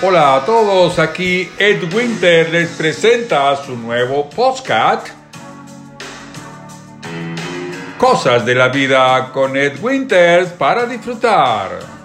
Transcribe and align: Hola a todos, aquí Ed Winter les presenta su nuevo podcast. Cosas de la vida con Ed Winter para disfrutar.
Hola 0.00 0.36
a 0.36 0.44
todos, 0.44 0.96
aquí 1.00 1.50
Ed 1.58 1.92
Winter 1.92 2.50
les 2.50 2.68
presenta 2.68 3.56
su 3.56 3.74
nuevo 3.74 4.30
podcast. 4.30 5.08
Cosas 7.98 8.46
de 8.46 8.54
la 8.54 8.68
vida 8.68 9.32
con 9.32 9.56
Ed 9.56 9.82
Winter 9.82 10.54
para 10.56 10.86
disfrutar. 10.86 11.97